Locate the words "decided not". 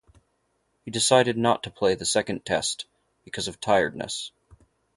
0.89-1.61